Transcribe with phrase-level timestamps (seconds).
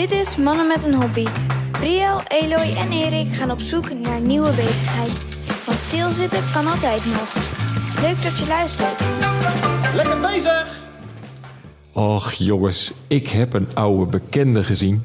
[0.00, 1.26] Dit is Mannen met een Hobby.
[1.72, 5.18] Briel, Eloy en Erik gaan op zoek naar nieuwe bezigheid.
[5.66, 7.34] Want stilzitten kan altijd nog.
[8.00, 9.04] Leuk dat je luistert.
[9.94, 10.66] Lekker bezig!
[11.92, 15.04] Och jongens, ik heb een oude bekende gezien.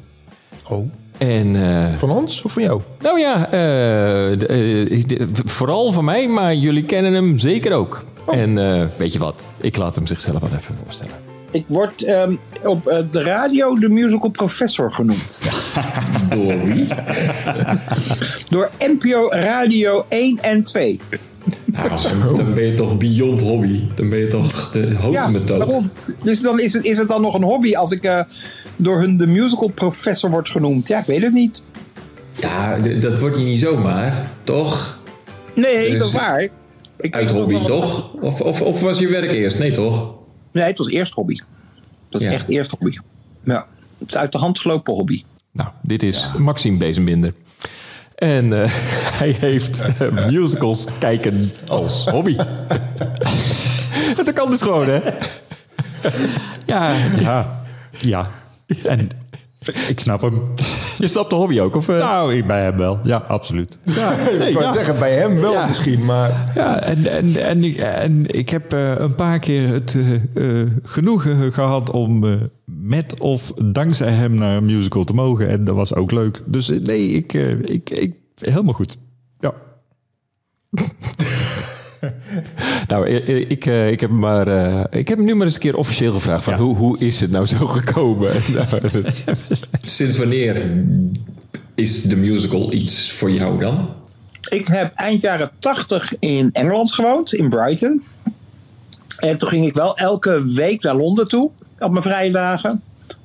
[0.68, 2.80] Oh, En eh, van ons of van jou?
[3.00, 8.04] nou ja, eh, eh, vooral van mij, maar jullie kennen hem zeker ook.
[8.26, 11.35] En eh, weet je wat, ik laat hem zichzelf wel even voorstellen.
[11.56, 12.34] Ik word ehm,
[12.64, 15.40] op eh, de radio de musical professor genoemd.
[16.34, 16.86] Door wie?
[18.48, 21.00] Door NPO Radio 1 en 2.
[21.64, 23.80] Nou, dan ben je toch beyond hobby.
[23.94, 25.58] Dan ben je toch de hoogtemethode.
[25.58, 25.90] daarom.
[26.22, 28.20] Dus dan is het, is het dan nog een hobby als ik eh,
[28.76, 30.88] door hun de musical professor word genoemd?
[30.88, 31.62] Ja, ik weet het niet.
[32.40, 34.98] Ja, dat wordt je niet zomaar, toch?
[35.54, 36.48] Nee, Dus dat is waar.
[36.96, 38.12] Ik Uit hobby, toch?
[38.14, 39.58] Of, of, of was je werk eerst?
[39.58, 40.14] Nee, toch?
[40.52, 41.38] Nee, het was eerst hobby.
[42.16, 42.40] Dat is Ja.
[42.40, 42.98] echt eerst hobby.
[43.44, 43.66] Ja.
[43.98, 45.24] Het is uit de hand gelopen hobby.
[45.52, 47.34] Nou, dit is Maxime Bezenbinder.
[48.14, 48.70] En eh,
[49.20, 52.36] hij heeft eh, musicals kijken als hobby.
[54.24, 55.00] dat kan dus gewoon, hè?
[56.66, 57.62] Ja, ja,
[57.98, 58.26] ja.
[58.84, 59.08] En
[59.88, 60.42] ik snap hem.
[61.04, 61.88] Je snapt de hobby ook, of...
[61.88, 61.96] eh?
[61.98, 63.00] Nou, ik bij hem wel.
[63.02, 63.78] Ja, absoluut.
[63.84, 64.72] Ja, ik wou ja.
[64.72, 65.66] zeggen, bij hem wel Ja.
[65.66, 66.52] misschien, maar...
[66.54, 69.96] Ja, en, en, en, ik, en ik heb eh, een paar keer het
[70.34, 72.30] eh, eh, genoegen gehad om eh,
[72.64, 75.48] met of dankzij hem naar een musical te mogen.
[75.48, 76.42] En dat was ook leuk.
[76.46, 78.98] Dus nee, ik, eh, ik, ik, helemaal goed.
[79.40, 79.52] Ja.
[82.88, 85.54] Nou, eh, eh, ik, eh, ik, heb maar, eh, ik heb hem nu maar eens
[85.54, 86.44] een keer officieel gevraagd.
[86.44, 88.32] Van hoe, hoe is het nou zo gekomen?
[88.54, 89.04] Nou,
[89.82, 90.70] Sinds wanneer
[91.74, 93.88] is de musical iets voor jou dan?
[94.48, 98.04] Ik heb eind jaren 80 in Engeland gewoond, in Brighton.
[99.18, 102.82] En toen ging ik wel elke week naar Londen toe, op mijn vrije dagen,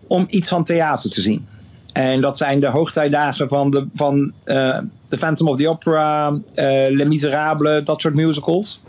[0.07, 1.47] om iets van theater te zien.
[1.93, 4.77] En dat zijn de hoogtijdagen van de, van, eh,
[5.11, 8.81] The Phantom of the Opera, eh Les Miserables, dat soort musicals.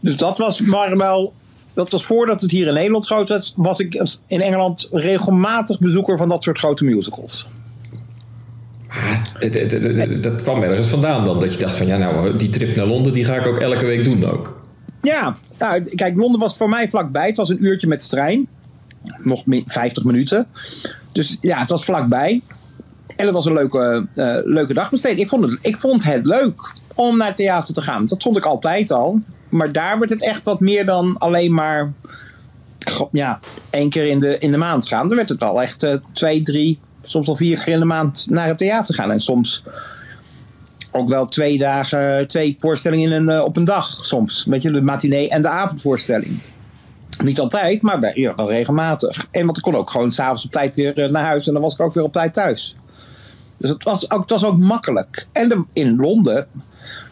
[0.00, 1.32] Dus dat was maar wel.
[1.74, 6.16] Dat was voordat het hier in Nederland groot was, was ik in Engeland regelmatig bezoeker
[6.16, 7.46] van dat soort grote musicals.
[8.88, 11.38] Het- het- het- het- dat kwam ergens vandaan dan.
[11.40, 13.86] Dat je dacht van ja, nou, die trip naar Londen die ga ik ook elke
[13.86, 14.62] week doen ook.
[15.02, 17.26] Ja, nou, kijk, Londen was voor mij vlakbij.
[17.26, 18.48] Het was een uurtje met de trein.
[19.18, 20.46] Nog mi- 50 minuten.
[21.12, 22.42] Dus ja, het was vlakbij.
[23.20, 25.20] En het was een leuke, eh, leuke dagbesteding.
[25.20, 28.06] Ik vond, het, ik vond het leuk om naar het theater te gaan.
[28.06, 29.20] Dat vond ik altijd al.
[29.48, 31.92] Maar daar werd het echt wat meer dan alleen maar
[33.12, 35.06] ja, één keer in de, in de maand gaan.
[35.06, 38.26] Dan werd het al echt eh, twee, drie, soms al vier keer in de maand
[38.28, 39.10] naar het theater gaan.
[39.10, 39.62] En soms
[40.92, 44.44] ook wel twee dagen, twee voorstellingen in een, eh, op een dag soms.
[44.44, 46.38] Weet je, de matinee en de avondvoorstelling.
[47.22, 49.26] Niet altijd, maar ja, wel regelmatig.
[49.30, 51.72] En want ik kon ook gewoon s'avonds op tijd weer naar huis en dan was
[51.72, 52.76] ik ook weer op tijd thuis.
[53.60, 55.26] Dus het was ook, het was ook makkelijk.
[55.32, 56.46] En de- in Londen,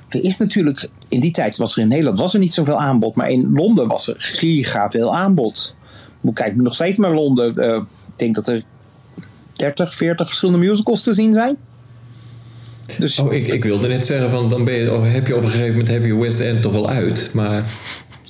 [0.09, 3.15] er is natuurlijk, in die tijd was er in Nederland was er niet zoveel aanbod,
[3.15, 5.77] maar in Londen was er giga veel aanbod.
[6.35, 7.55] Kijk nog steeds naar Londen.
[7.55, 7.75] eh,
[8.07, 8.63] ik denk dat er
[9.53, 11.57] 30, 40 verschillende musicals te zien zijn.
[12.99, 15.43] Dus Oh, ik, ik wilde net zeggen van dan ben je, oh, heb je op
[15.43, 17.31] een gegeven moment heb je West End toch wel uit.
[17.35, 17.71] Maar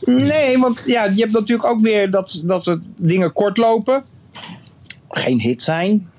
[0.05, 4.05] Nee, want ja, je hebt natuurlijk ook weer dat, dat er dingen kort lopen.
[5.11, 6.11] Geen hit zijn.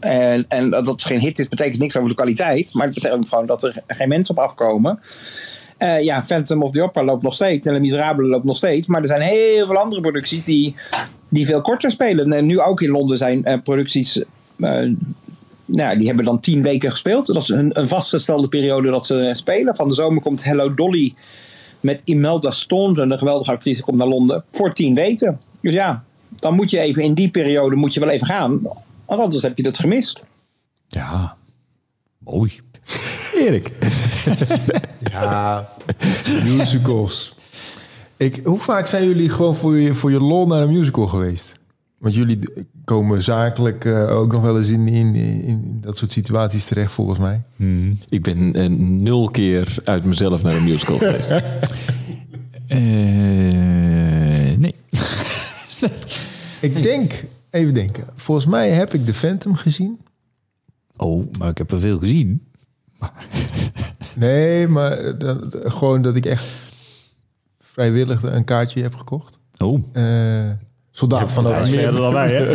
[0.00, 2.74] En, en dat het geen hit is, betekent niks over de kwaliteit.
[2.74, 5.00] Maar het betekent gewoon dat er geen mensen op afkomen.
[5.76, 7.66] Eh, ja, Phantom of the Opera loopt nog steeds.
[7.66, 8.86] En Le Miserable loopt nog steeds.
[8.86, 10.74] Maar er zijn heel veel andere producties die,
[11.28, 12.32] die veel korter spelen.
[12.32, 14.22] En nu ook in Londen zijn eh, producties...
[14.56, 14.88] eh,
[15.64, 17.26] nou, die hebben dan tien weken gespeeld.
[17.26, 19.76] Dat is een, een vastgestelde periode dat ze spelen.
[19.76, 21.14] Van de zomer komt Hello Dolly
[21.80, 25.40] met Imelda Storms, een geweldige actrice, komt naar Londen voor tien weken.
[25.60, 28.60] Dus ja, dan moet je even in die periode moet je wel even gaan.
[29.10, 30.22] Want anders heb je het gemist.
[30.88, 31.36] Ja,
[32.18, 32.60] mooi.
[33.34, 33.72] Erik.
[35.10, 35.68] Ja,
[36.44, 37.34] musicals.
[38.16, 41.52] Ik, hoe vaak zijn jullie gewoon voor je, voor je lol naar een musical geweest?
[41.98, 42.38] Want jullie
[42.84, 47.18] komen zakelijk eh, ook nog wel eens in, in, in dat soort situaties terecht, volgens
[47.18, 47.42] mij.
[48.08, 51.30] Ik ben eh, nul keer uit mezelf naar een musical geweest.
[51.30, 52.78] Eh,
[54.58, 54.74] nee.
[56.60, 58.04] Ik denk, even denken.
[58.16, 59.98] Volgens mij heb ik The Phantom gezien.
[60.96, 62.44] Oh, maar ik heb er veel gezien.
[64.16, 66.44] Nee, maar eh, dat, gewoon dat ik echt
[67.60, 69.38] vrijwillig een kaartje heb gekocht.
[69.58, 70.50] Oh, Eh,
[70.90, 71.72] Soldaat van is Oranje.
[71.78, 72.54] verder dan wij, hè?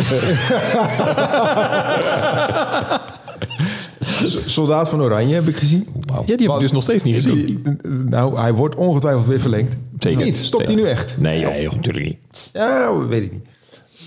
[4.46, 5.86] Soldaat van Oranje heb ik gezien.
[6.06, 7.62] Ja, die heb ik dus nog steeds niet gezien.
[8.08, 9.76] Nou, hij wordt ongetwijfeld weer verlengd.
[9.98, 10.24] Zeker.
[10.24, 10.36] Niet?
[10.36, 11.18] Stopt hij nu echt?
[11.18, 12.50] Nee, joh, natuurlijk niet.
[12.52, 13.46] Ja, weet ik niet.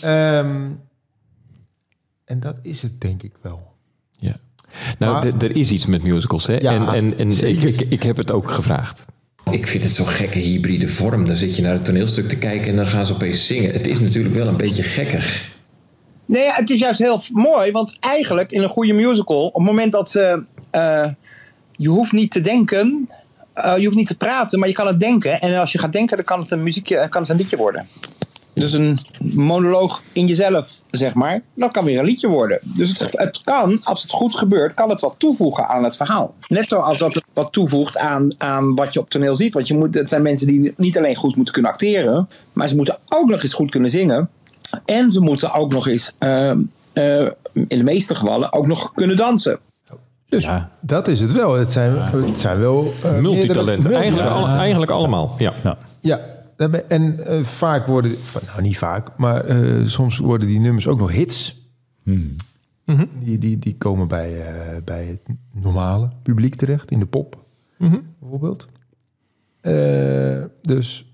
[0.01, 0.67] Ehm,
[2.25, 3.67] En dat is het denk ik wel.
[4.17, 4.35] Ja.
[4.99, 6.57] Nou, er is iets met musicals, hè?
[6.57, 7.67] Ja, en en, en ik, zeker.
[7.67, 9.05] ik, ik heb het ook gevraagd.
[9.51, 11.25] Ik vind het zo'n gekke hybride vorm.
[11.25, 13.71] Dan zit je naar het toneelstuk te kijken en dan gaan ze opeens zingen.
[13.71, 15.57] Het is natuurlijk wel een beetje gekkig.
[16.25, 19.63] Nee, ja, het is juist heel mooi, want eigenlijk in een goede musical, op het
[19.63, 20.43] moment dat ze.
[20.71, 21.07] eh,
[21.71, 23.09] je hoeft niet te denken,
[23.53, 25.41] eh, je hoeft niet te praten, maar je kan het denken.
[25.41, 27.87] En als je gaat denken, dan kan het een, muziekje, kan het een liedje worden.
[28.53, 28.99] Dus een
[29.35, 32.59] monoloog in jezelf, zeg maar, dat kan weer een liedje worden.
[32.63, 36.33] Dus het, het kan, als het goed gebeurt, kan het wat toevoegen aan het verhaal.
[36.47, 39.53] Net zoals dat het wat toevoegt aan, aan wat je op toneel ziet.
[39.53, 42.75] Want je moet, het zijn mensen die niet alleen goed moeten kunnen acteren, maar ze
[42.75, 44.29] moeten ook nog eens goed kunnen zingen.
[44.85, 46.57] En ze moeten ook nog eens, eh, eh,
[47.53, 49.59] in de meeste gevallen, ook nog kunnen dansen.
[50.29, 50.69] Dus Ja.
[50.79, 51.53] Dat is het wel.
[51.55, 52.93] Het zijn, het zijn wel...
[53.03, 53.89] eh, multitalenten.
[53.91, 55.35] meerdere- Eigenlijk, al- eigenlijk allemaal.
[55.37, 55.53] Ja.
[56.01, 56.19] Ja.
[56.87, 58.15] En eh, vaak worden,
[58.47, 61.57] nou niet vaak, maar eh, soms worden die nummers ook nog hits.
[63.19, 65.21] Die, die, die komen bij, eh, bij het
[65.63, 67.37] normale publiek terecht, in de pop
[68.19, 68.67] bijvoorbeeld.
[69.61, 71.05] Eh, dus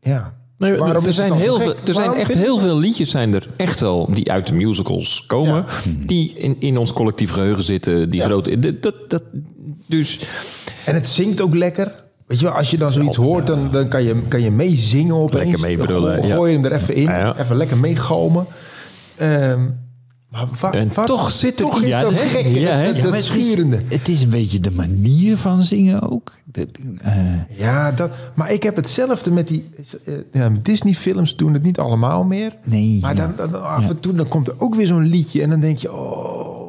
[0.00, 0.36] ja.
[0.56, 3.80] Nee, Waarom er zijn, heel veel, er zijn echt heel veel liedjes zijn er echt
[3.80, 5.64] wel die uit de musicals komen.
[6.06, 8.10] Die in, in ons collectief geheugen zitten.
[8.10, 8.26] Die Ja.
[8.26, 9.22] grote, dat, dat, dat,
[9.86, 10.20] dus
[10.84, 11.94] En het zingt ook lekker.
[12.28, 15.14] Weet je wel, als je dan zoiets hoort, dan, dan kan je, kan je meezingen
[15.14, 15.32] opeens.
[15.44, 16.46] Lekker meebrullen, gooi, ja.
[16.46, 17.02] je hem er even in.
[17.02, 17.36] Ja.
[17.38, 18.46] Even lekker meegalmen.
[19.16, 19.68] Ehm,
[20.60, 22.46] maar En toch zit er toch iets- Ja, dat gek.
[22.46, 23.78] Ja, dat, het is- schurende.
[23.88, 26.32] Het is een beetje de manier van zingen ook.
[26.44, 26.66] Dat,
[27.02, 27.12] eh,
[27.58, 29.68] Ja, dat, maar ik heb hetzelfde met die
[30.04, 32.56] eh, ja, Disney-films doen het niet allemaal meer.
[32.64, 35.50] Nee, Maar dan, dan af en toe dan komt er ook weer zo'n liedje en
[35.50, 36.67] dan denk je, oh,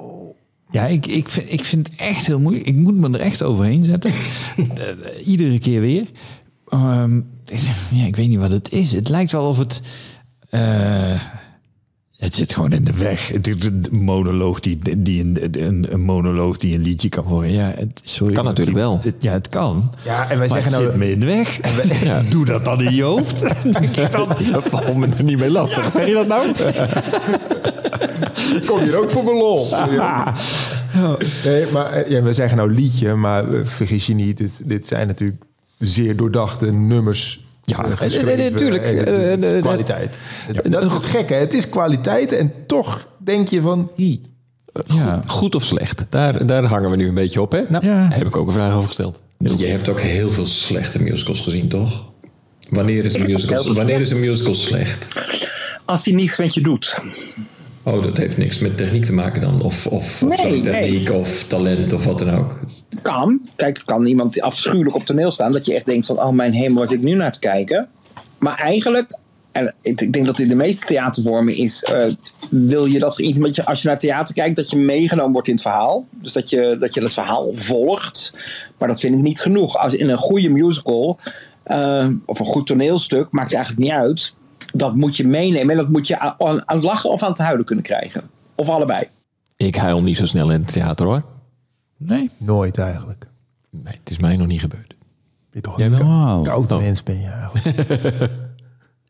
[0.71, 2.65] Ja, ik, ik, vind, ik vind het echt heel moeilijk.
[2.67, 4.11] Ik moet me er echt overheen zetten.
[4.57, 6.05] Eh, Iedere keer weer.
[6.67, 7.15] Ehm,
[7.99, 8.91] ja, ik weet niet wat het is.
[8.91, 9.81] Het lijkt wel of het...
[10.49, 11.21] eh,
[12.19, 13.27] het zit gewoon in de weg.
[13.27, 17.51] Het is een monoloog die, die een, een, een monoloog die een liedje kan worden.
[17.51, 18.99] Ja, het, sorry, Kan natuurlijk wel.
[19.03, 19.93] Het- ja, het kan.
[20.05, 21.59] Ja, en wij maar zeggen het nou- zit me in de weg.
[22.29, 23.41] Doe dat dan in je hoofd.
[24.51, 25.91] Dat valt me er niet mee lastig.
[25.91, 26.51] Zeg je dat nou?
[28.67, 29.67] kom je er ook voor mijn lol?
[31.43, 34.87] Nee, maar eh, ja, we zeggen nou liedje, maar eh, vergis je niet, dit, dit
[34.87, 35.41] zijn natuurlijk
[35.77, 37.43] zeer doordachte nummers.
[37.69, 39.55] Ja, eh, eh, eh.
[39.55, 40.15] Eh, kwaliteit.
[40.63, 41.33] dat is het gekke.
[41.33, 43.91] Het is kwaliteit en toch denk je van...
[43.95, 44.19] Hi,
[44.85, 45.23] Ja.
[45.27, 46.05] Goed of slecht?
[46.09, 47.51] Daar, daar hangen we nu een beetje op.
[47.51, 47.61] Hè?
[47.69, 48.07] Nou, Ja.
[48.13, 49.19] heb ik ook een vraag over gesteld.
[49.37, 52.05] Je hebt ook heel veel slechte musicals gezien, toch?
[52.69, 55.07] Wanneer is een musical, wanneer is een musical slecht?
[55.85, 56.99] Als hij niets met je doet.
[57.89, 59.61] Oh, dat heeft niks met techniek te maken dan?
[59.61, 60.61] Of, of, of sorry, nee.
[60.61, 62.59] techniek of talent of wat dan ook?
[63.01, 63.41] Kan.
[63.55, 65.51] Kijk, het kan iemand afschuwelijk op toneel staan.
[65.51, 67.87] Dat je echt denkt van, oh mijn hemel, wat ik nu naar te kijken.
[68.37, 69.19] Maar eigenlijk,
[69.51, 71.83] en ik denk dat in de meeste theatervormen is...
[71.83, 72.05] eh,
[72.49, 75.31] wil je dat er iets met je, als je naar theater kijkt, dat je meegenomen
[75.31, 76.05] wordt in het verhaal.
[76.11, 78.33] Dus dat je, dat je het verhaal volgt.
[78.77, 79.77] Maar dat vind ik niet genoeg.
[79.77, 81.19] Als in een goede musical
[81.63, 84.33] eh, of een goed toneelstuk, maakt eigenlijk niet uit.
[84.71, 87.37] Dat moet je meenemen en dat moet je aan, aan het lachen of aan het
[87.37, 88.29] huilen kunnen krijgen.
[88.55, 89.07] Of allebei.
[89.57, 91.23] Ik huil niet zo snel in het theater hoor.
[91.97, 92.29] Nee.
[92.37, 93.27] nooit eigenlijk.
[93.69, 94.87] Nee, het is mij nog niet gebeurd.
[94.87, 94.97] Ben
[95.51, 96.41] je toch een Wauw.
[96.41, 96.79] koud Oh.
[96.79, 98.31] mens ben je eigenlijk.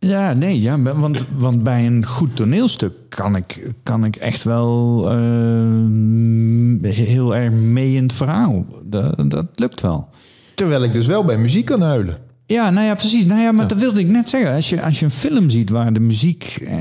[0.02, 5.06] Ja, nee, ja, want, want bij een goed toneelstuk kan ik, kan ik echt wel
[5.12, 8.66] eh, heel erg mee in het verhaal.
[8.84, 10.10] Dat, dat lukt wel.
[10.56, 12.18] Terwijl ik dus wel bij muziek kan huilen.
[12.50, 13.26] Ja, nou ja, precies.
[13.26, 14.54] Nou ja, maar dat wilde ik net zeggen.
[14.54, 16.78] Als je, als je een film ziet waar de muziek eh,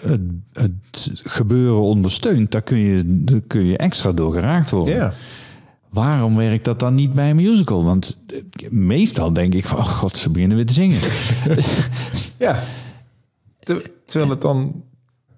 [0.00, 0.20] het,
[0.52, 4.94] het gebeuren ondersteunt, daar kun je, daar kun je extra door geraakt worden.
[4.94, 5.14] Ja.
[5.90, 7.84] Waarom werkt dat dan niet bij een musical?
[7.84, 8.18] Want
[8.70, 11.00] meestal denk ik van, oh god, ze beginnen weer te zingen.
[12.38, 12.62] Ja.
[13.60, 14.82] Ter- Terwijl het dan,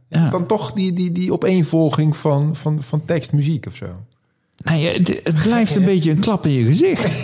[0.09, 0.31] Ja.
[0.31, 3.87] dan toch die, die, die opeenvolging van, van, van tekst, muziek of zo.
[4.65, 7.09] Nou ja, het, het blijft een beetje een klap in je gezicht.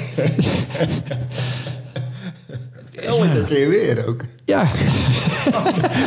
[3.01, 4.21] Elke keer weer ook.
[4.45, 4.63] Ja,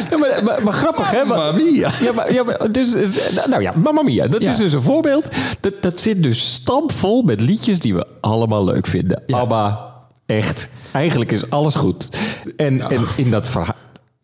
[0.10, 1.24] Ja, maar, maar, maar grappig, hè?
[1.26, 1.92] Mamma mia.
[2.02, 4.28] Ja, maar, ja, maar dus, eh, nou ja, Mamma Mia.
[4.28, 4.52] Dat Ja.
[4.52, 5.28] is dus een voorbeeld.
[5.60, 9.24] Dat, dat zit dus stampvol met liedjes die we allemaal leuk vinden.
[9.28, 9.94] ABBA,
[10.26, 10.70] echt.
[10.92, 12.10] Eigenlijk is alles goed.
[12.58, 13.76] En, en in dat verhaal...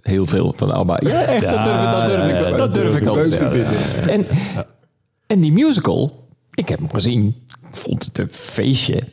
[0.02, 0.98] Heel veel van ABBA.
[1.00, 4.10] Ja, echt, dat durf, ik- dat durf ik, dat durf ik wel te zeggen.
[4.10, 4.28] En,
[5.28, 7.36] en die musical, ik heb hem gezien.
[7.72, 9.04] Ik vond het een feestje.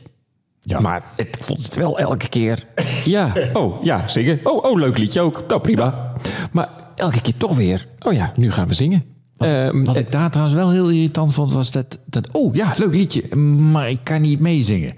[0.79, 2.65] Maar het, ik vond het wel elke keer.
[3.05, 4.39] Ja, oh ja, zingen.
[4.43, 5.43] Oh, oh, leuk liedje ook.
[5.47, 6.13] Nou, prima.
[6.51, 7.87] Maar elke keer toch weer.
[8.05, 9.03] Oh ja, nu gaan we zingen.
[9.37, 12.27] Ehm, Wat ik daar trouwens wel heel irritant vond, was dat, dat...
[12.31, 14.93] Oh ja, leuk liedje, maar ik kan niet meezingen.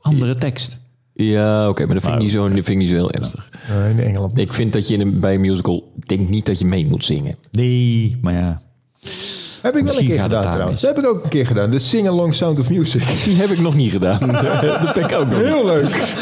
[0.00, 0.78] Andere tekst.
[1.12, 3.50] ja, oké, maar dat vind, ik niet zo, dat vind ik niet zo heel ernstig.
[3.90, 4.38] in Engeland.
[4.38, 5.92] Ik vind dat je in een, bij een musical...
[5.98, 7.36] denk niet dat je mee moet zingen.
[7.50, 8.62] Nee, maar ja.
[9.66, 10.80] Heb ik wel een keer gedaan trouwens.
[10.82, 11.70] Dat heb ik ook een keer gedaan.
[11.70, 13.02] De Sing-Along Sound of Music.
[13.24, 14.18] Die heb ik nog niet gedaan.
[14.82, 15.46] dat ben ik ook nog niet.
[15.46, 16.14] Heel leuk.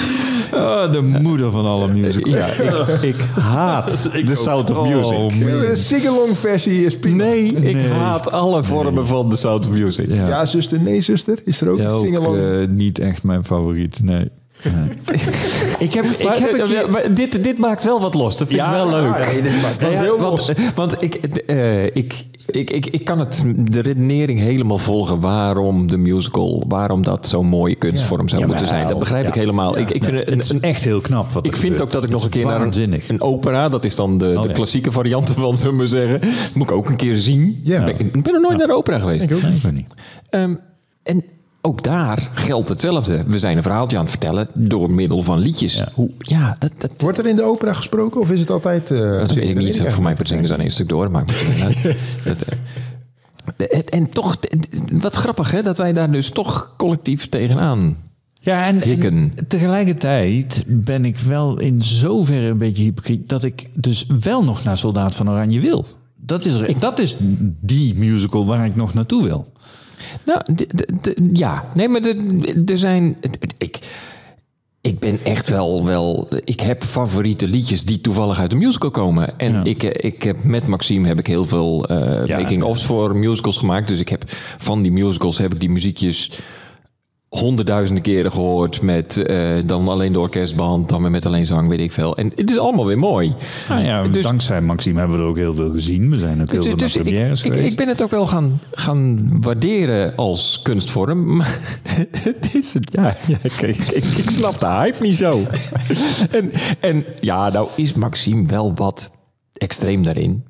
[0.54, 2.26] Oh, de moeder van alle muziek.
[2.26, 5.18] Ja, ik, ik haat de Sound of Music.
[5.18, 5.28] Oh,
[5.60, 7.24] De sing-along versie is prima.
[7.24, 7.88] nee, ik Nee.
[7.88, 10.10] haat alle vormen van de Sound of Music.
[10.10, 10.28] Ja.
[10.28, 11.38] Ja, zuster, nee, zuster.
[11.44, 12.36] Is er ook Ja, een sing-along?
[12.36, 14.30] eh, niet echt mijn favoriet, nee.
[15.78, 16.90] ik heb, ik Maar, heb een keer...
[16.90, 18.38] maar dit, dit maakt wel wat los.
[18.38, 19.04] Dat vind ik wel leuk.
[19.16, 20.50] Ja, nee, dit maakt wel Ja, heel want, los.
[20.74, 22.14] want ik, eh, ik,
[22.46, 27.46] ik, ik, ik kan het, de redenering helemaal volgen waarom de musical, waarom dat zo'n
[27.46, 28.88] mooie kunstvorm zou moeten zijn.
[28.88, 29.78] Dat begrijp ik helemaal.
[29.78, 32.10] Ik, ik vind het is een, echt heel knap wat ik vind ook dat ik
[32.10, 34.52] nog een keer naar een, een opera, dat is dan de, de ja.
[34.52, 36.20] klassieke variant van, zullen we zeggen,
[36.54, 37.60] moet ik ook een keer zien.
[37.62, 37.86] Ja.
[37.86, 39.30] Ik, ben, ik ben er nooit naar de opera geweest.
[39.30, 39.86] Ik weet niet.
[40.30, 40.54] Ehm,
[41.02, 41.24] en
[41.66, 43.24] ook daar geldt hetzelfde.
[43.26, 45.76] We zijn een verhaaltje aan het vertellen door middel van liedjes.
[45.76, 48.90] Ja, Hoe, ja dat, dat, Wordt er in de opera gesproken of is het altijd...
[48.90, 49.82] eh, dat weet ik niet.
[49.86, 51.10] Voor mij zingen ze aan één stuk door.
[51.26, 51.76] Geen uit.
[52.24, 54.36] Dat, eh, en toch,
[54.92, 57.96] wat grappig hè, dat wij daar dus toch collectief tegenaan.
[58.40, 63.28] Ja, en, tegelijkertijd ben ik wel in zoverre een beetje hypocriet...
[63.28, 65.86] dat ik dus wel nog naar Soldaat van Oranje wil.
[66.16, 67.16] Dat is, er, dat is
[67.60, 69.52] die musical waar ik nog naartoe wil.
[70.24, 70.40] Nou,
[71.32, 71.64] ja.
[71.74, 72.00] Nee, maar
[72.66, 73.16] er zijn...
[73.58, 73.78] Ik,
[74.80, 76.28] ik ben echt wel, wel...
[76.40, 79.38] Ik heb favoriete liedjes die toevallig uit de musical komen.
[79.38, 82.38] En ik, eh, ik heb met Maxime heb ik heel veel eh Ja.
[82.38, 83.88] making-ofs voor musicals gemaakt.
[83.88, 84.24] Dus ik heb
[84.58, 86.30] van die musicals heb ik die muziekjes
[87.38, 88.82] honderdduizenden keren gehoord.
[88.82, 92.16] Met eh, dan alleen de orkestband, dan weer met alleen zang, weet ik veel.
[92.16, 93.34] En het is allemaal weer mooi.
[93.68, 96.10] Nou ja, Dus- dankzij Maxime hebben we er ook heel veel gezien.
[96.10, 97.70] We zijn ook heel veel Dus ik, premières ik, geweest.
[97.72, 101.22] ik ben het ook wel gaan, gaan waarderen als kunstvorm.
[101.36, 101.58] Maar
[102.22, 105.40] het is het, ja, ja ik, ik, ik, ik snap de hype niet zo.
[106.30, 109.10] en, en ja, nou is Maxime wel wat
[109.52, 110.44] extreem daarin.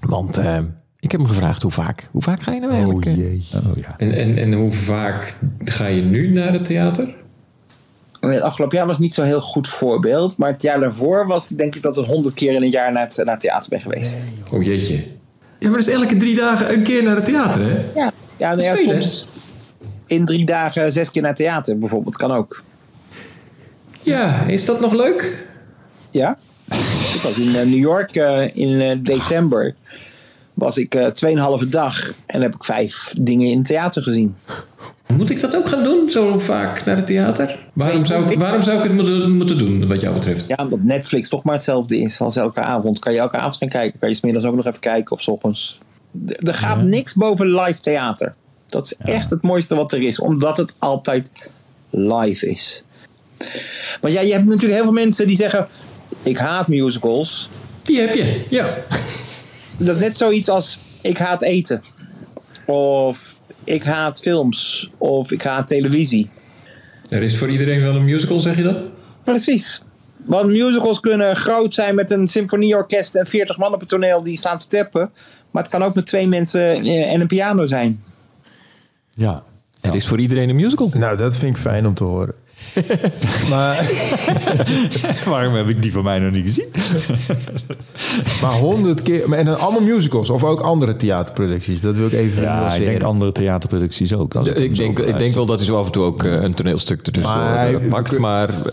[0.00, 0.58] Want eh,
[1.00, 2.08] ik heb hem gevraagd hoe vaak.
[2.10, 3.06] Hoe vaak ga je nou eigenlijk?
[3.06, 3.18] Oh eh?
[3.18, 3.44] jee.
[3.54, 3.94] Oh, ja.
[3.98, 7.14] En, en, en hoe vaak ga je nu naar het theater?
[8.20, 10.36] Het afgelopen jaar was niet zo'n heel goed voorbeeld.
[10.36, 13.02] Maar het jaar daarvoor was denk ik dat ik honderd keer in een jaar naar
[13.02, 14.26] het, naar het theater ben geweest.
[14.52, 14.94] Oh jeetje.
[15.58, 17.84] Ja, maar dat is elke drie dagen een keer naar het theater, hè?
[17.94, 19.26] Ja, ja, nou ja soms
[20.06, 22.16] in drie dagen zes keer naar het theater bijvoorbeeld.
[22.16, 22.62] Kan ook.
[24.00, 25.46] Ja, is dat nog leuk?
[26.10, 26.38] Ja.
[27.14, 29.74] ik was in eh, New York eh, in december.
[30.58, 34.36] Was ik eh 2,5 dag en heb ik vijf dingen in het theater gezien.
[35.06, 37.58] Moet ik dat ook gaan doen, zo vaak naar het theater?
[37.72, 40.46] Waarom zou, ik, waarom zou ik het moeten, moeten doen, wat jou betreft?
[40.46, 42.98] Ja, omdat Netflix toch maar hetzelfde is als elke avond.
[42.98, 43.98] Kan je elke avond gaan kijken.
[43.98, 45.78] Kan je smiddags ook nog even kijken of s ochtends.
[46.38, 48.34] Er gaat niks boven live theater.
[48.66, 50.20] Dat is echt het mooiste wat er is.
[50.20, 51.32] Omdat het altijd
[51.90, 52.84] live is.
[54.00, 55.68] Want ja, je hebt natuurlijk heel veel mensen die zeggen...
[56.22, 57.48] Ik haat musicals.
[57.82, 58.78] Die heb je, ja.
[59.78, 60.78] Dat is net zoiets als...
[61.00, 61.82] Ik haat eten.
[62.66, 64.90] Of ik haat films.
[64.98, 66.30] Of ik haat televisie.
[67.08, 68.82] Er is voor iedereen wel een musical, zeg je dat?
[69.24, 69.82] Precies.
[70.16, 74.36] Want musicals kunnen groot zijn met een symfonieorkest en 40 man op het toneel die
[74.36, 75.10] staan te steppen.
[75.50, 78.00] Maar het kan ook met twee mensen eh, en een piano zijn.
[79.14, 79.42] ja.
[79.80, 80.90] Er is voor iedereen een musical.
[80.94, 82.34] Nou, dat vind ik fijn om te horen.
[83.50, 83.90] maar,
[85.24, 86.66] Waarom heb ik die van mij nog niet gezien?
[88.42, 89.28] maar honderd keer...
[89.28, 91.80] maar En dan allemaal musicals of ook andere theaterproducties.
[91.80, 94.34] Dat wil ik even Ja, ik denk andere theaterproducties ook.
[94.34, 96.54] Als Ik denk, ik denk wel dat hij zo af en toe ook eh, een
[96.54, 98.10] toneelstuk ertussen Maar eh, we pakt.
[98.10, 98.66] kun- Maar eh,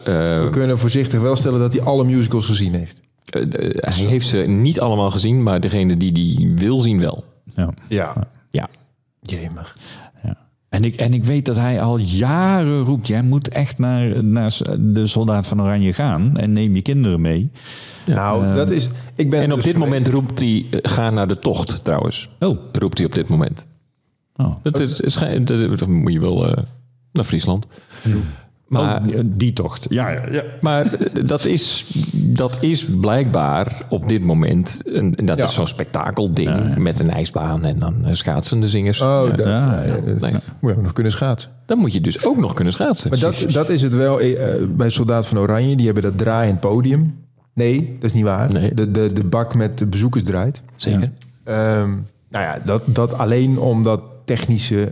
[0.44, 2.98] We kunnen voorzichtig wel stellen dat hij alle musicals gezien heeft.
[3.76, 5.44] hij heeft ze niet allemaal gezien.
[5.44, 7.24] Maar degene die die wil zien wel.
[7.56, 7.70] Ja.
[7.90, 8.14] Ja.
[8.50, 8.70] Ja.
[9.22, 9.76] Jemig.
[10.76, 10.82] Ja.
[10.82, 14.58] En, ik, en ik weet dat hij al jaren roept: jij moet echt naar, naar
[14.80, 17.52] de Soldaat van Oranje gaan en neem je kinderen mee.
[18.06, 18.90] Nou, dat is...
[19.16, 19.94] Ik ben En op dus dit geweest.
[19.94, 22.30] moment roept hij, eh, ga naar de tocht trouwens.
[22.40, 23.66] Oh, Roept hij op dit moment.
[24.36, 24.56] oh.
[24.64, 24.98] Dat, is,
[25.44, 25.48] dat,
[25.80, 26.64] dat moet je wel eh,
[27.12, 27.68] naar Friesland.
[28.68, 29.86] Maar, Oh, die tocht.
[29.90, 30.44] Ja, ja, ja.
[30.62, 30.86] maar
[31.26, 34.82] dat, is, dat is blijkbaar op dit moment...
[34.86, 35.44] Een, en dat Ja.
[35.44, 39.02] is zo'n spektakelding met een ijsbaan en dan eh, schaatsende zingers.
[39.02, 40.32] Oh, dat, nee.
[40.60, 41.50] moet je ook nog kunnen schaatsen.
[41.66, 43.10] Dan moet je dus ook nog kunnen schaatsen.
[43.10, 44.36] Maar dat, dat is het wel eh,
[44.70, 45.76] bij Soldaat van Oranje.
[45.76, 47.16] Die hebben dat draaiend podium.
[47.54, 48.52] Nee, dat is niet waar.
[48.52, 48.74] Nee.
[48.74, 50.62] De, de, de bak met de bezoekers draait.
[50.76, 51.12] Zeker.
[51.44, 51.90] Ehm,
[52.30, 54.92] nou ja, dat, dat alleen om dat technische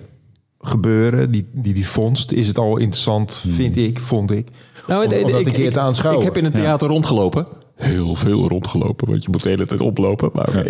[0.64, 4.48] gebeuren, die, die, die vondst, is het al interessant, vind ik, vond ik.
[4.88, 6.22] Nou, om, om dat ik, een keer ik- te aanschouwen.
[6.22, 7.46] Ik heb in het theater rondgelopen.
[7.76, 10.30] Heel veel rondgelopen, want je moet de hele tijd oplopen.
[10.34, 10.50] Maar,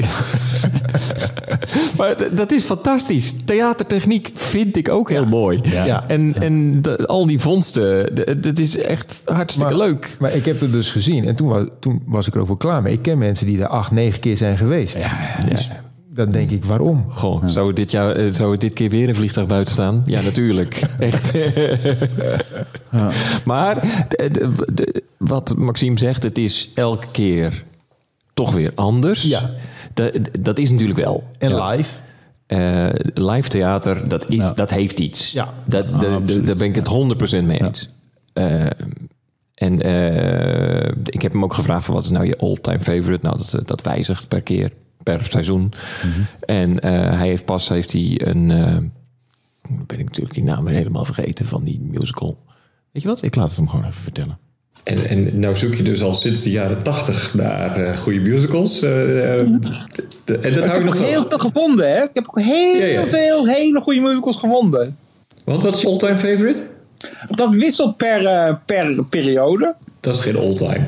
[1.97, 3.33] maar dat is fantastisch.
[3.45, 5.59] Theatertechniek vind ik ook heel mooi.
[5.63, 6.07] Ja.
[6.07, 10.17] En, en de- al die vondsten, dat is echt hartstikke Maar- leuk.
[10.19, 12.57] Maar ik heb het dus gezien en toen was, toen was ik er ook wel
[12.57, 12.93] klaar mee.
[12.93, 14.97] Ik ken mensen die er acht, negen keer zijn geweest.
[15.49, 15.69] Dus
[16.13, 17.05] dan denk ik, waarom?
[17.09, 20.01] Goh, zou, het dit jaar, eh, zou dit keer weer een vliegtuig buiten staan?
[20.05, 20.81] Ja, natuurlijk.
[20.99, 21.31] Echt.
[23.45, 27.63] Maar de- de- de- wat Maxime zegt, het is elke keer
[28.33, 29.23] toch weer anders.
[29.23, 29.49] Ja.
[29.93, 31.23] Dat, dat is natuurlijk wel.
[31.37, 31.69] En Ja.
[31.69, 31.97] live?
[32.45, 35.31] Eh, live theater, dat, is, dat heeft iets.
[35.31, 35.53] Ja.
[35.65, 36.47] Dat, de- de- absoluut.
[36.47, 36.87] daar ben ik het
[37.41, 37.89] 100% mee eens.
[38.33, 38.65] Eh,
[39.55, 43.19] en eh, ik heb hem ook gevraagd: van wat is nou je all-time favorite?
[43.25, 44.71] Nou, dat, dat wijzigt per keer,
[45.03, 45.73] per seizoen.
[46.45, 48.51] En eh, hij heeft pas heeft hij een.
[48.51, 48.77] eh,
[49.87, 52.37] ben ik natuurlijk die naam weer helemaal vergeten van die musical.
[52.91, 53.23] Weet je wat?
[53.23, 54.37] Ik laat het hem gewoon even vertellen.
[54.83, 58.79] En, en nou zoek je dus al sinds de jaren tachtig naar eh, goede musicals.
[58.79, 59.61] de- en
[60.25, 62.03] dat Ik hou je heb nog heel veel gevonden, hè?
[62.03, 63.07] Ik heb ook heel Ja, ja.
[63.07, 64.97] veel hele goede musicals gevonden.
[65.45, 66.63] Want wat is je all-time favorite?
[67.27, 69.75] Dat wisselt per, per periode.
[69.99, 70.87] Dat is geen all-time.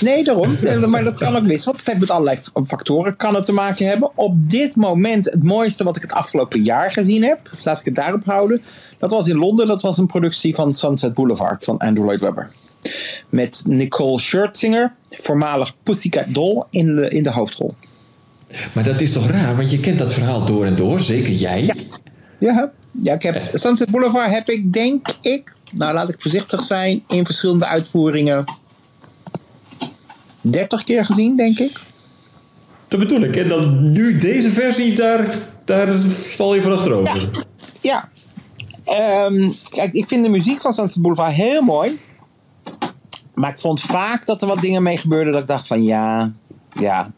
[0.00, 0.56] Nee, daarom.
[0.90, 1.64] Maar dat kan ook wisselen.
[1.64, 4.10] Want het heeft met allerlei factoren kan het te maken hebben.
[4.14, 7.50] Op dit moment het mooiste wat ik het afgelopen jaar gezien heb.
[7.64, 8.62] Laat ik het daarop houden.
[8.98, 9.66] Dat was in Londen.
[9.66, 12.50] Dat was een productie van Sunset Boulevard van Andrew Lloyd Webber.
[13.28, 17.74] Met Nicole Scherzinger, voormalig Pussycat Doll, in de, in de hoofdrol.
[18.72, 21.64] Maar dat is toch raar, want je kent dat verhaal door en door, zeker jij.
[21.64, 21.74] Ja.
[22.38, 22.70] Ja,
[23.02, 27.24] ja ik heb, Sunset Boulevard heb ik, denk ik, nou laat ik voorzichtig zijn, in
[27.24, 28.44] verschillende uitvoeringen
[30.40, 31.80] 30 keer gezien, denk ik.
[32.88, 33.36] Dat bedoel ik.
[33.36, 37.46] En dan nu deze versie, daar, daar val je van achterover.
[37.80, 38.08] Ja.
[38.84, 41.98] Ehm, kijk, ik vind de muziek van Sunset Boulevard heel mooi.
[43.34, 46.32] Maar ik vond vaak dat er wat dingen mee gebeurden dat ik dacht van ja,
[46.74, 47.12] ja.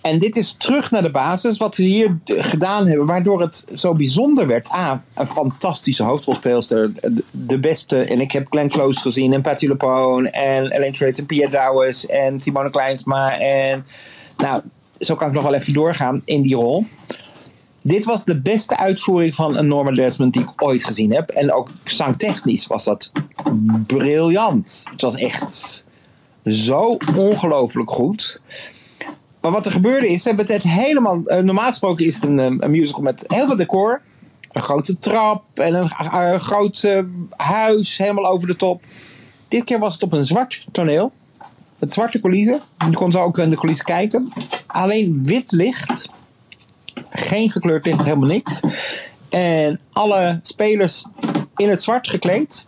[0.00, 3.94] En dit is terug naar de basis, wat ze hier gedaan hebben, waardoor het zo
[3.94, 4.72] bijzonder werd.
[4.72, 6.92] A, een fantastische hoofdrolspeelster,
[7.30, 7.98] de- beste.
[7.98, 12.06] En ik heb Glenn Close gezien en Patti LuPone en Elaine Trates en Pia Dowes
[12.06, 13.38] en Simone Kleinsma.
[13.38, 13.84] En
[14.36, 14.62] nou,
[14.98, 16.86] zo kan ik nog wel even doorgaan in die rol.
[17.82, 21.28] Dit was de beste uitvoering van een Norman Desmond die ik ooit gezien heb.
[21.28, 23.12] En ook zangtechnisch was dat
[23.86, 24.84] briljant.
[24.90, 25.86] Het was echt
[26.46, 28.40] zo ongelooflijk goed.
[29.48, 31.24] Maar wat er gebeurde is, ze hebben het helemaal...
[31.24, 34.00] eh, normaal gesproken is het een, eh, een musical met heel veel decor.
[34.52, 36.88] Een grote trap en een eh, groot
[37.36, 38.82] huis helemaal over de top.
[39.48, 41.12] Dit keer was het op een zwart toneel.
[41.78, 42.60] Met zwarte coulissen.
[42.90, 44.32] Je kon zo ook in de coulissen kijken.
[44.66, 46.08] Alleen wit licht
[47.10, 48.60] geen gekleurd licht, helemaal niks.
[49.28, 51.04] En alle spelers
[51.56, 52.64] in het zwart gekleed.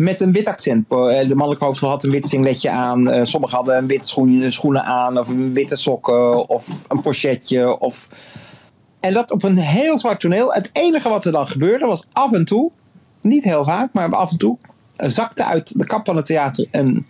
[0.00, 0.84] Met een wit accent.
[0.88, 3.10] Eh, De mannelijke had een wit singletje aan.
[3.10, 5.18] Eh, Sommigen hadden een wit schoen, schoenen aan.
[5.18, 6.48] Of een witte sokken.
[6.48, 7.78] Of een pochetje.
[7.78, 8.08] Of...
[9.00, 10.52] En dat op een heel zwart toneel.
[10.52, 12.70] Het enige wat er dan gebeurde was af en toe.
[13.20, 14.56] Niet heel vaak, maar af en toe.
[14.92, 17.06] Zakte uit de kap van het theater een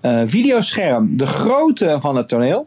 [0.00, 1.16] eh, videoscherm.
[1.16, 2.66] De grootte van het toneel.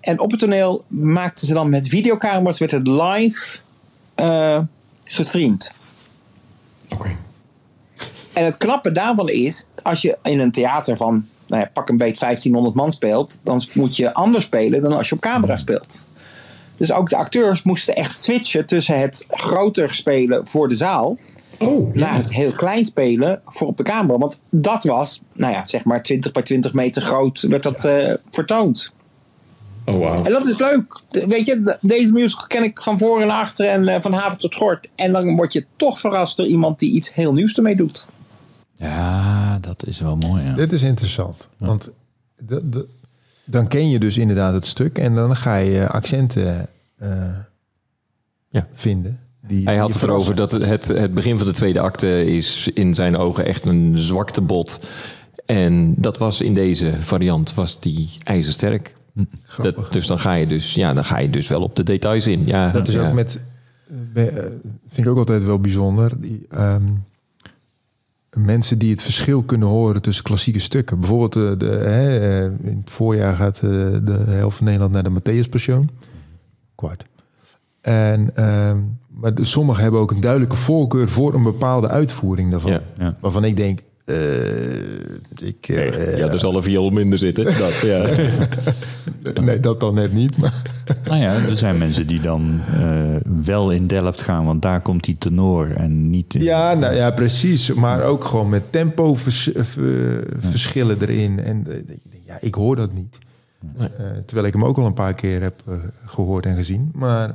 [0.00, 3.58] En op het toneel maakten ze dan met videocamera's werd het live
[4.14, 4.60] eh,
[5.04, 5.74] gestreamd.
[6.88, 7.16] Oké.
[8.38, 11.96] En het knappe daarvan is, als je in een theater van nou ja, pak een
[11.96, 16.04] beet 1500 man speelt, dan moet je anders spelen dan als je op camera speelt.
[16.76, 21.18] Dus ook de acteurs moesten echt switchen tussen het groter spelen voor de zaal
[21.58, 24.18] Oh, naar het heel klein spelen voor op de camera.
[24.18, 28.14] Want dat was, nou ja, zeg maar 20 bij 20 meter groot werd dat eh,
[28.30, 28.92] vertoond.
[29.84, 30.24] Oh, wauw.
[30.24, 31.00] En dat is leuk.
[31.08, 34.38] Weet je, de- deze musical ken ik van voor en achter en eh, van haven
[34.38, 34.88] tot gort.
[34.94, 38.06] En dan word je toch verrast door iemand die iets heel nieuws ermee doet.
[38.78, 40.42] Ja, dat is wel mooi.
[40.44, 40.54] Ja.
[40.54, 41.48] Dit is interessant.
[41.56, 41.90] Want
[42.38, 42.86] de, de-
[43.44, 46.66] dan ken je dus inderdaad het stuk en dan ga je accenten
[46.98, 47.08] eh,
[48.50, 48.66] Ja.
[48.72, 49.18] vinden.
[49.46, 52.68] Die, Hij die had het erover dat het, het begin van de tweede acte is
[52.74, 54.80] in zijn ogen echt een zwaktebod.
[55.46, 58.94] En dat was in deze variant was die ijzersterk.
[59.62, 62.26] Dat, dus dan ga je dus, ja, dan ga je dus wel op de details
[62.26, 62.46] in.
[62.46, 63.08] Ja, Dat is ja.
[63.08, 63.40] ook met,
[64.14, 64.34] eh, eh,
[64.88, 66.20] vind ik ook altijd wel bijzonder.
[66.20, 66.82] Die, ehm,
[68.38, 71.00] mensen die het verschil kunnen horen tussen klassieke stukken.
[71.00, 73.70] Bijvoorbeeld de, de, hè, eh, in het voorjaar gaat eh,
[74.02, 75.90] de helft van Nederland naar de Matthäus Passion.
[76.74, 77.04] Kwart.
[77.80, 82.70] En, ehm, maar de, sommigen hebben ook een duidelijke voorkeur voor een bepaalde uitvoering daarvan.
[82.70, 83.16] Ja, ja.
[83.20, 83.84] Waarvan ik denk, eh,
[85.38, 87.44] ik, eh, ja, er zal een viool minder zitten.
[87.58, 88.06] Dat, ja.
[89.42, 90.36] nee, dat dan net niet.
[90.36, 90.62] Maar,
[91.04, 95.04] Nou ja, er zijn mensen die dan eh, wel in Delft gaan, want daar komt
[95.04, 96.42] die tenor en niet in...
[96.42, 97.72] Ja, nou ja, precies.
[97.72, 99.62] Maar ook gewoon met tempo vers- eh,
[100.38, 101.38] verschillen erin.
[101.40, 101.76] En eh,
[102.26, 103.18] ja, ik hoor dat niet.
[103.78, 103.86] Eh,
[104.26, 106.90] terwijl ik hem ook al een paar keer heb eh, gehoord en gezien.
[106.94, 107.34] Maar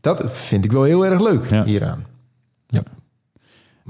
[0.00, 1.64] dat vind ik wel heel erg leuk Ja.
[1.64, 2.04] hieraan.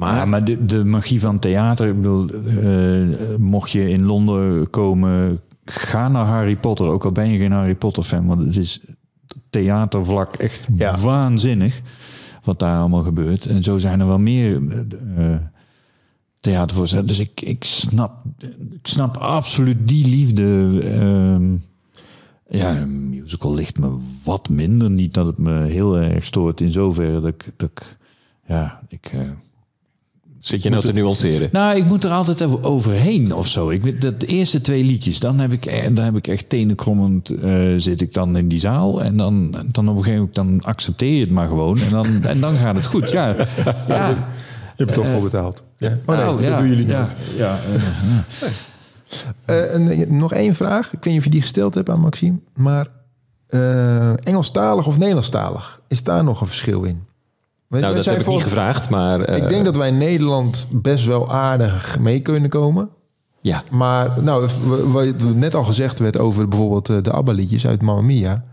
[0.00, 4.70] Maar, Ja, maar de, de magie van theater, ik bedoel, eh, mocht je in Londen
[4.70, 6.86] komen, ga naar Harry Potter.
[6.86, 8.80] Ook al ben je geen Harry Potter fan, want het is
[9.50, 10.96] theatervlak echt Ja.
[10.98, 11.80] waanzinnig.
[12.44, 13.46] Wat daar allemaal gebeurt.
[13.46, 14.60] En zo zijn er wel meer
[15.16, 15.34] eh,
[16.40, 17.10] theatervoorstellingen.
[17.16, 18.12] Dus ik, ik, snap,
[18.70, 20.78] ik snap absoluut die liefde.
[20.84, 21.52] ehm,
[22.58, 24.90] ja, een musical ligt me wat minder.
[24.90, 27.52] Niet dat het me heel erg stoort in zoverre dat ik...
[27.56, 27.96] Dat ik
[28.46, 29.10] ja, ik...
[29.12, 29.20] eh,
[30.40, 31.48] Zit je nou te nuanceren?
[31.53, 33.70] nou, ik moet er altijd even overheen of zo.
[33.70, 37.31] Ik, dat de eerste twee liedjes, dan heb ik, e- dan heb ik echt tenenkrommend
[37.31, 39.03] eh zit ik dan in die zaal.
[39.03, 41.79] En dan, dan op een gegeven moment dan accepteer je het maar gewoon.
[41.81, 43.11] En dan, en dan gaat het goed.
[43.11, 43.35] Ja,
[43.88, 44.09] ja.
[44.09, 45.62] Je hebt er toch voor betaald.
[45.76, 45.98] Ja.
[46.07, 46.92] Oh nee, Nou, dat doen jullie niet.
[46.94, 47.59] ja, ja,
[48.38, 48.48] eh,
[49.44, 50.87] Eh, en, nog één vraag.
[50.92, 52.38] Ik weet niet of je die gesteld hebt aan Maxime.
[52.55, 52.87] Maar
[53.46, 55.81] eh, Engelstalig of Nederlandstalig?
[55.88, 57.03] Is daar nog een verschil in?
[57.78, 59.20] Nou, dat heb ik niet gevraagd, maar...
[59.20, 62.88] eh, Ik denk dat wij in Nederland best wel aardig mee kunnen komen.
[63.40, 64.48] Ja, Maar nou,
[64.87, 68.44] wat net al gezegd werd over bijvoorbeeld eh, de ABBA-liedjes uit Mamma Mia...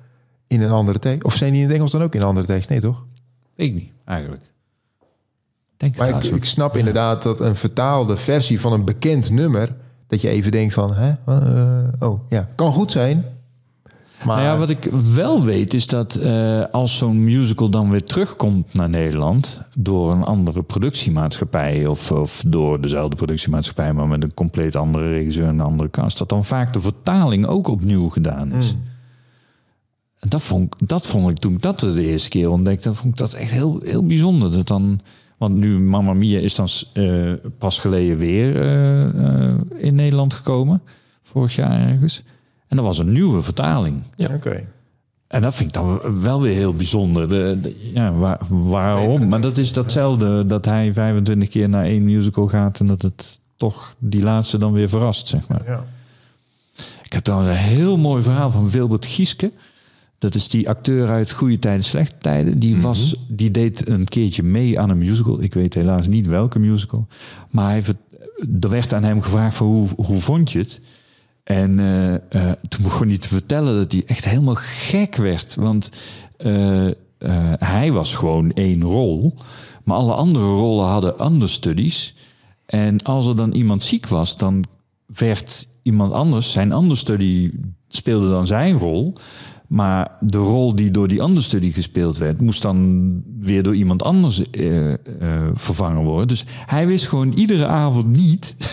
[0.48, 1.24] in een andere tekst.
[1.24, 2.70] Of zijn die in het Engels dan ook in een andere tekst?
[2.70, 3.06] Nee, toch?
[3.56, 4.54] ik niet, eigenlijk.
[5.78, 9.76] Denk Maar ik snap inderdaad dat een vertaalde versie van een bekend nummer...
[10.08, 11.14] dat je even denkt van, hè?
[11.26, 13.26] eh, oh, ja, kan goed zijn.
[14.26, 18.04] Maar Nou ja, wat ik wel weet is dat eh, als zo'n musical dan weer
[18.04, 24.34] terugkomt naar Nederland door een andere productiemaatschappij of, of door dezelfde productiemaatschappij, maar met een
[24.34, 28.52] compleet andere regisseur en een andere cast, dat dan vaak de vertaling ook opnieuw gedaan
[28.52, 28.76] is.
[30.20, 33.12] En dat vond, ik- dat vond ik toen ik dat de eerste keer ontdekte, vond
[33.12, 34.52] ik dat echt heel, heel bijzonder.
[34.52, 35.00] Dat dan,
[35.38, 40.82] want nu Mamma Mia is dan eh, pas geleden weer eh, in Nederland gekomen,
[41.24, 42.24] vorig jaar ergens.
[42.68, 44.02] En dat was een nieuwe vertaling.
[44.16, 44.64] ja, oké.
[45.28, 47.30] En dat vind ik dan wel weer heel bijzonder.
[47.30, 49.28] De, de- ja, waar- waarom?
[49.28, 53.40] Maar dat is datzelfde dat hij 25 keer naar één musical gaat en dat het
[53.56, 55.62] toch die laatste dan weer verrast, zeg maar.
[55.66, 55.84] Ja.
[57.04, 59.52] Ik heb trouwens een heel mooi verhaal van Wilbert Gieske.
[60.18, 62.60] Dat is die acteur uit Goede Tijden, Slechte Tijden.
[62.60, 65.42] Die, was, die deed een keertje mee aan een musical.
[65.42, 67.08] Ik weet helaas niet welke musical.
[67.50, 67.84] Maar hij,
[68.62, 70.82] er werd aan hem gevraagd van hoe, hoe vond je het?
[71.48, 75.56] En eh, eh, toen begon hij te vertellen dat hij echt helemaal gek werd.
[75.56, 75.92] Want
[76.38, 76.88] eh,
[77.60, 79.34] hij was gewoon één rol.
[79.84, 82.16] Maar alle andere rollen hadden understudies.
[82.66, 84.66] En als er dan iemand ziek was, dan
[85.06, 87.52] werd iemand anders, zijn understudy
[87.88, 89.14] speelde dan zijn rol.
[89.68, 94.50] Maar de rol die door die understudy gespeeld werd, moest dan weer door iemand anders
[94.52, 94.98] eh, eh,
[95.54, 96.28] vervangen worden.
[96.28, 98.56] Dus hij wist gewoon iedere avond niet.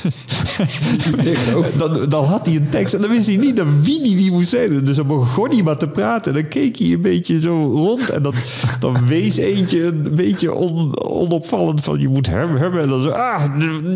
[1.78, 4.30] dan, dan had hij een tekst en dan wist hij niet naar wie die, die
[4.30, 4.84] moest zijn.
[4.84, 8.10] Dus dan begon hij maar te praten en dan keek hij een beetje zo rond.
[8.10, 8.34] En dan,
[8.80, 12.82] dan wees eentje een beetje on, onopvallend van je moet hem hebben.
[12.82, 13.44] En dan zo, ah,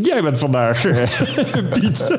[0.03, 0.87] jij bent vandaag
[1.73, 2.19] Piet.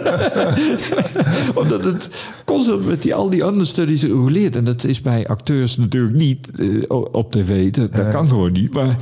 [1.56, 2.10] Omdat het
[2.46, 4.56] constant met die, al die understudies leert.
[4.56, 7.72] En dat is bij acteurs natuurlijk niet eh, op tv.
[7.72, 8.74] Dat, dat kan gewoon niet.
[8.74, 8.98] Maar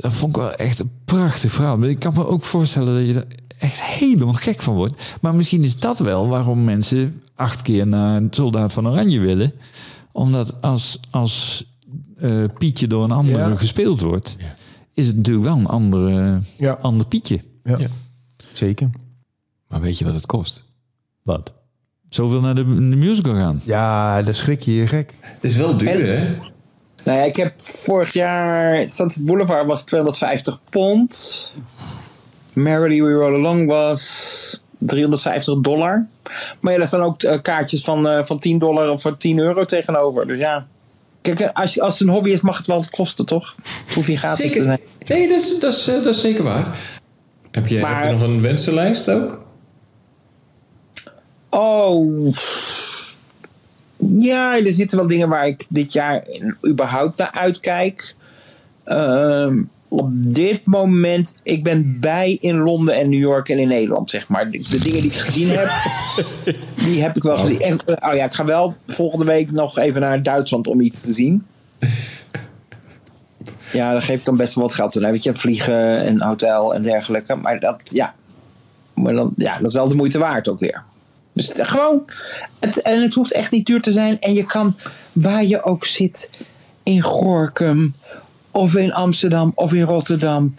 [0.00, 1.82] dat vond ik wel echt een prachtig verhaal.
[1.82, 3.26] Ik kan me ook voorstellen dat je er
[3.58, 5.02] echt helemaal gek van wordt.
[5.20, 9.52] Maar misschien is dat wel waarom mensen acht keer naar een soldaat van Oranje willen.
[10.12, 11.64] Omdat als, als
[12.18, 13.54] eh, Pietje door een andere Ja.
[13.56, 14.36] gespeeld wordt...
[14.94, 16.78] is het natuurlijk wel een andere, Ja.
[16.82, 17.40] ander Pietje.
[17.64, 17.78] Ja.
[18.52, 18.90] Zeker.
[19.68, 20.62] maar weet je wat het kost?
[21.22, 21.52] Wat?
[22.08, 23.60] Zoveel naar de, de musical gaan.
[23.64, 25.14] Ja, daar schrik je je gek.
[25.20, 26.34] Het is wel duur, hè?
[27.02, 31.52] Nou ja, ik heb vorig jaar Sunset Boulevard was 250 pond.
[32.52, 36.06] Merrily We Roll Along was 350 dollar.
[36.60, 39.38] Maar ja, daar staan ook eh, kaartjes van, eh, van 10 dollar of voor 10
[39.38, 40.26] euro tegenover.
[40.26, 40.66] Dus ja.
[41.20, 43.54] Kijk, eh, als, als het een hobby is, mag het wel wat kosten, toch?
[43.94, 44.80] Hoef je gratis te zijn.
[45.06, 46.78] Nee, dat is, dat, is, dat is zeker waar.
[47.50, 49.40] Heb je, Maar- heb je nog een wensenlijst ook?
[51.50, 52.34] Oh.
[54.10, 56.26] Ja, er zitten wel dingen waar ik dit jaar
[56.68, 58.14] überhaupt naar uitkijk.
[58.84, 64.10] Ehm, op dit moment, ik ben bij in Londen en New York en in Nederland,
[64.10, 64.50] zeg maar.
[64.50, 65.68] De, de dingen die ik gezien heb,
[66.84, 67.60] die heb ik wel gezien.
[67.60, 71.02] En, eh, oh ja, ik ga wel volgende week nog even naar Duitsland om iets
[71.02, 71.42] te zien.
[73.72, 75.10] Ja, daar geef ik dan best wel wat geld aan.
[75.10, 77.34] Weet je, vliegen en hotel en dergelijke.
[77.34, 78.14] Maar dat, ja.
[78.94, 80.84] Maar dan, ja, dat is wel de moeite waard ook weer.
[81.32, 82.04] Dus gewoon,
[82.60, 84.20] het, en het hoeft echt niet duur te zijn.
[84.20, 84.76] En je kan,
[85.12, 86.30] waar je ook zit,
[86.82, 87.94] in Gorkum,
[88.50, 90.54] of in Amsterdam, of in Rotterdam,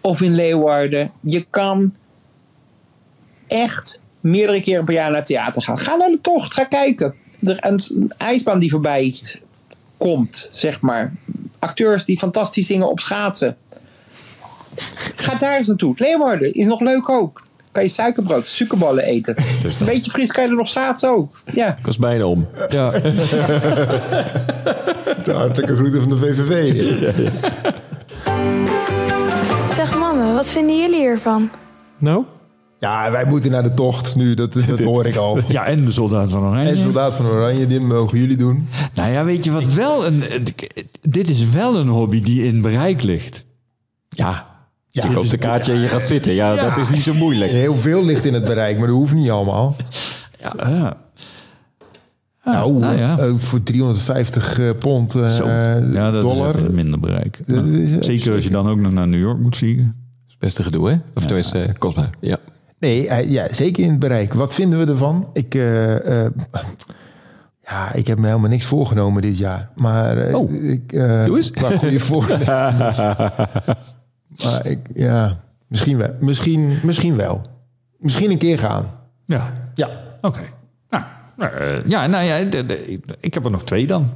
[0.00, 1.10] of in Leeuwarden.
[1.20, 1.94] Je kan
[3.46, 5.78] echt meerdere keren per jaar naar het theater gaan.
[5.78, 7.14] Ga naar de tocht, ga kijken.
[7.44, 9.14] Er een, een ijsbaan die voorbij
[9.96, 11.12] komt, zeg maar.
[11.58, 13.56] Acteurs die fantastisch zingen op schaatsen.
[15.16, 15.94] Ga daar eens naartoe.
[15.96, 17.46] Leeuwarden is nog leuk ook.
[17.78, 19.34] Kan je suikerbrood, suikerballen eten.
[19.80, 21.40] Een beetje fris kan je er nog schaatsen ook.
[21.52, 21.76] Ja.
[21.78, 22.46] Ik was bijna om.
[22.68, 22.90] Ja.
[25.22, 26.80] De hartelijke groeten van de VVV.
[29.74, 31.50] Zeg mannen, wat vinden jullie hiervan?
[31.98, 32.24] Nou?
[32.78, 35.38] Ja, wij moeten naar de tocht nu, dat, dat hoor ik al.
[35.48, 36.70] Ja, en de soldaat van Oranje.
[36.70, 38.68] En Soldaat van Oranje, dit mogen jullie doen.
[38.94, 40.22] Nou ja, weet je wat wel een...
[41.00, 43.44] Dit is wel een hobby die in bereik ligt.
[44.08, 44.47] Ja.
[45.02, 46.32] Ja, je koopt is- een kaartje en je gaat zitten.
[46.32, 46.62] Ja, Ja.
[46.68, 47.50] dat is niet zo moeilijk.
[47.50, 49.76] Heel veel ligt in het bereik, maar dat hoeft niet allemaal.
[50.40, 50.96] Ja, ja.
[52.44, 53.18] nou, nou ja.
[53.18, 55.38] eh, voor 350 eh, pond eh.
[55.92, 56.48] Ja, dat dollar.
[56.54, 57.38] is even minder bereik.
[58.00, 59.84] Zeker als je dan ook nog naar New York moet vliegen.
[59.84, 60.96] Dat is het beste gedoe, hè?
[61.14, 62.10] Of tenminste, eh, kostbaar.
[62.20, 62.36] Ja.
[62.80, 64.34] Nee, eh, ja, zeker in het bereik.
[64.34, 65.28] Wat vinden we ervan?
[65.32, 66.30] Ik, eh, eh,
[67.64, 69.70] ja, ik heb me helemaal niks voorgenomen dit jaar.
[69.74, 70.52] Maar eh, Oh.
[70.64, 71.50] ik, eh, Doe eens.
[71.50, 73.00] Qua goede voornemens.
[74.44, 76.14] Maar ik, ja, misschien wel.
[76.20, 77.42] Misschien, misschien wel.
[77.98, 78.90] Misschien een keer gaan.
[79.26, 79.90] Ja, Ja.
[80.20, 80.40] oké.
[80.88, 81.02] Nou,
[81.36, 84.10] nou, eh, ja, nou ja, de- de- ik heb er nog twee dan.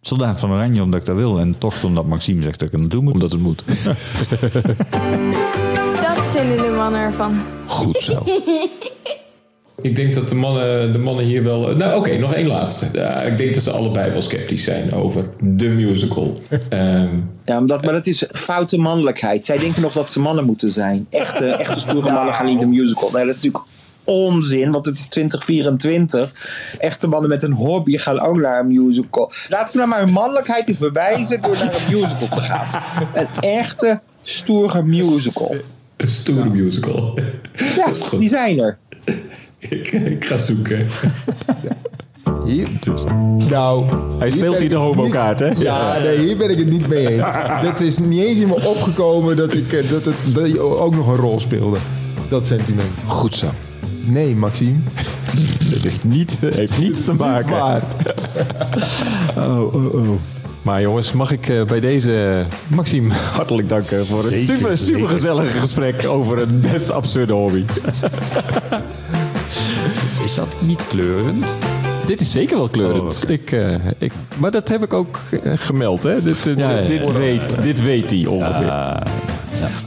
[0.00, 1.38] Soldaat van Oranje omdat ik dat wil.
[1.38, 3.12] En toch omdat Maxime zegt dat ik er naartoe moet.
[3.12, 3.64] Omdat het moet.
[6.02, 7.40] Dat vinden de mannen ervan.
[7.66, 8.22] Goed zo.
[9.82, 11.76] Ik denk dat de mannen, de mannen hier wel...
[11.76, 12.88] Nou, oké, nog één laatste.
[12.92, 16.40] Ja, ik denk dat ze allebei wel sceptisch zijn over de musical.
[16.68, 17.08] Ehm,
[17.44, 19.44] Ja, maar dat, maar dat is foute mannelijkheid.
[19.44, 21.06] Zij denken nog dat ze mannen moeten zijn.
[21.10, 23.10] Echte, echte stoere mannen gaan niet de musical.
[23.10, 23.64] Nee, dat is natuurlijk
[24.04, 26.32] onzin, want het is 2024.
[26.78, 29.30] Echte mannen met een hobby gaan ook naar een musical.
[29.48, 32.66] Laat ze nou maar hun mannelijkheid eens bewijzen door naar een musical te gaan.
[33.14, 35.56] Een echte, stoere musical.
[35.96, 37.18] een stoere musical.
[37.76, 38.18] Ja, Dat is goed.
[38.18, 38.78] die zijn er.
[39.68, 40.86] Ik, ik ga zoeken.
[42.46, 42.68] Hier.
[43.48, 43.84] Nou,
[44.18, 45.48] Hij hier speelt hier de homo-kaart, hè?
[45.48, 47.34] niet- Ja, nee, hier ben ik het niet mee eens.
[47.70, 51.06] Dat is niet eens in me opgekomen dat, ik, eh, dat het dat ook nog
[51.08, 51.76] een rol speelde.
[52.28, 52.88] Dat sentiment.
[53.06, 53.46] Goed zo.
[54.04, 54.76] Nee, Maxime.
[55.74, 57.50] Het is niet, heeft niets te maken.
[57.50, 57.82] Maar
[59.36, 60.08] Oh, oh, oh.
[60.62, 64.94] Maar jongens, mag ik eh, bij deze Maxime hartelijk danken voor het Zeker, super, super
[65.00, 65.08] zeker.
[65.08, 67.64] gezellige gesprek over een best absurde hobby.
[70.32, 71.56] Is dat niet kleurend?
[72.06, 73.22] Dit is zeker wel kleurend.
[73.24, 76.02] Oh, ik, eh, ik, maar dat heb ik ook eh, gemeld.
[76.02, 76.22] Hè?
[76.22, 76.86] Dit, eh, Ja, ja, ja.
[76.86, 78.72] dit, weet, dit weet hij ongeveer.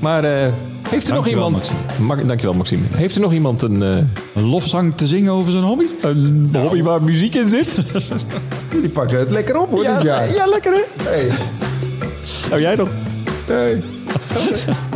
[0.01, 0.51] Maar eh,
[0.89, 1.73] heeft er nog iemand...
[1.99, 2.83] Ma dankjewel Maxime.
[2.95, 3.97] Heeft er nog iemand een, eh,
[4.35, 5.85] Een lofzang te zingen over zijn hobby?
[6.01, 7.79] een hobby waar muziek in zit?
[8.73, 10.33] jullie pakken het lekker op hoor ja, dit jaar.
[10.33, 11.09] ja, lekker hè?
[11.09, 11.29] Hey,
[12.53, 12.89] Oh, jij nog?
[13.45, 13.83] hey.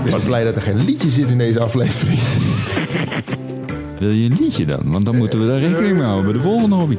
[0.05, 2.19] Ik ben blij dat er geen liedje zit in deze aflevering.
[3.99, 4.81] Wil je een liedje dan?
[4.83, 6.97] Want dan moeten we daar rekening mee houden bij de volgende hobby.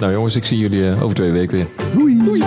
[0.00, 1.66] Nou jongens, ik zie jullie eh, over twee weken weer.
[1.94, 2.42] Doei.